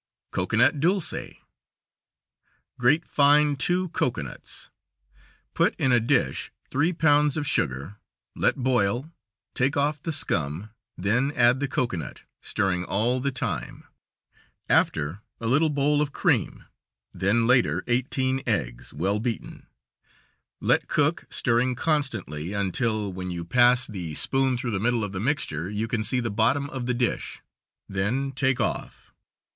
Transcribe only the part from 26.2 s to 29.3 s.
bottom of the dish; then take off.